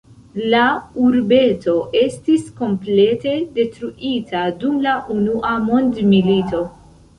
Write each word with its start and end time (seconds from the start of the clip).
La 0.51 0.61
urbeto 1.07 1.75
estis 1.99 2.47
komplete 2.63 3.35
detruita 3.59 4.43
dum 4.65 4.83
la 4.89 4.97
unua 5.19 5.55
mondmilito. 5.71 6.67